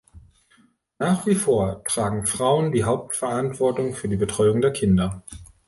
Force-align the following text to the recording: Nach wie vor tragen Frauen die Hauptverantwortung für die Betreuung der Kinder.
Nach 0.97 1.27
wie 1.27 1.35
vor 1.35 1.83
tragen 1.83 2.25
Frauen 2.25 2.71
die 2.71 2.85
Hauptverantwortung 2.85 3.93
für 3.93 4.09
die 4.09 4.15
Betreuung 4.15 4.59
der 4.59 4.71
Kinder. 4.73 5.21